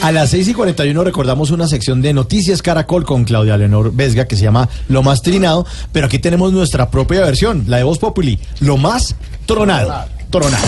[0.00, 4.26] A las 6 y 41 recordamos una sección de Noticias Caracol con Claudia Leonor Vesga
[4.26, 8.00] que se llama Lo Más Trinado, pero aquí tenemos nuestra propia versión, la de Voz
[8.00, 9.14] Populi, Lo Más
[9.46, 10.06] Tronado.
[10.28, 10.66] Tronado.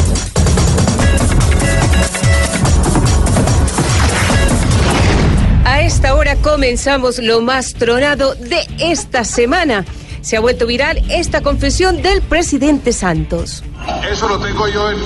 [5.64, 9.84] A esta hora comenzamos lo más tronado de esta semana.
[10.20, 13.64] Se ha vuelto viral esta confesión del presidente Santos.
[14.10, 14.98] Eso lo tengo yo en,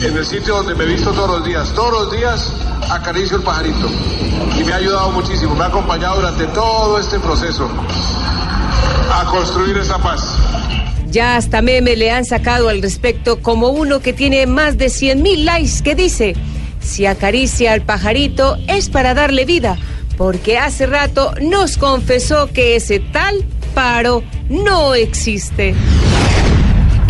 [0.00, 1.72] en el sitio donde me visto todos los días.
[1.74, 2.52] Todos los días
[2.90, 3.88] acaricio el pajarito.
[4.58, 5.54] Y me ha ayudado muchísimo.
[5.54, 7.68] Me ha acompañado durante todo este proceso
[9.12, 10.36] a construir esa paz.
[11.08, 15.22] Ya hasta meme le han sacado al respecto como uno que tiene más de 100
[15.22, 16.34] mil likes que dice,
[16.80, 19.76] si acaricia al pajarito es para darle vida,
[20.16, 25.74] porque hace rato nos confesó que ese tal paro no existe.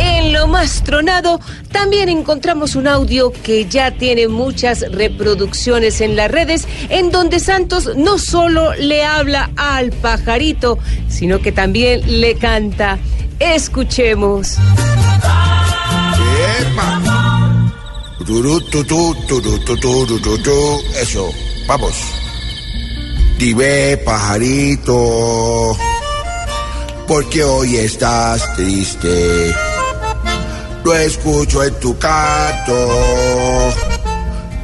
[0.05, 6.29] En lo más tronado también encontramos un audio que ya tiene muchas reproducciones en las
[6.29, 12.99] redes, en donde Santos no solo le habla al pajarito, sino que también le canta.
[13.39, 14.57] Escuchemos.
[21.01, 21.31] Eso,
[21.67, 21.95] vamos.
[23.39, 25.77] Dime, pajarito,
[27.07, 29.53] porque hoy estás triste.
[30.85, 33.73] No escucho en tu canto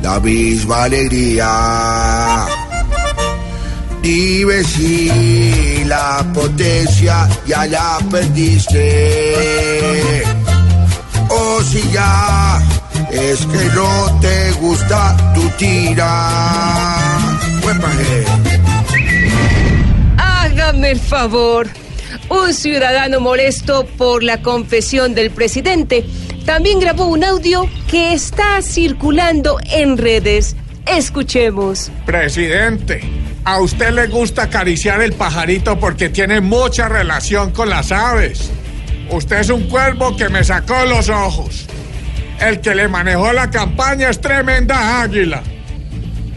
[0.03, 2.47] la misma alegría.
[4.03, 8.85] Dime si la potencia ya la perdiste.
[11.31, 12.61] O si ya
[13.13, 17.19] es que no te gusta tu tira.
[20.17, 21.69] Hágame el favor.
[22.29, 26.05] Un ciudadano molesto por la confesión del presidente
[26.45, 30.57] también grabó un audio que está circulando en redes.
[30.87, 31.91] Escuchemos.
[32.07, 33.03] Presidente,
[33.45, 38.51] a usted le gusta acariciar el pajarito porque tiene mucha relación con las aves.
[39.11, 41.67] Usted es un cuervo que me sacó los ojos.
[42.41, 45.43] El que le manejó la campaña es tremenda águila.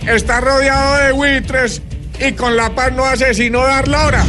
[0.08, 1.82] Está rodeado de buitres
[2.20, 4.26] y con la paz no hace sino dar lora.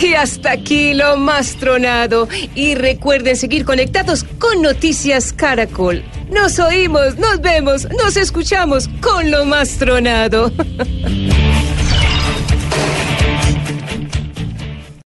[0.00, 2.28] Y hasta aquí lo más tronado.
[2.54, 6.04] Y recuerden seguir conectados con Noticias Caracol.
[6.30, 10.52] Nos oímos, nos vemos, nos escuchamos con lo más tronado.